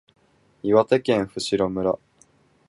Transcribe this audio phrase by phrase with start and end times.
[0.63, 1.99] 岩手県普代村